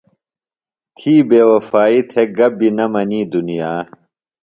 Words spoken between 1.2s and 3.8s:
بے وفائی تھےۡ گہ بیۡ نہ منی دُنیا۔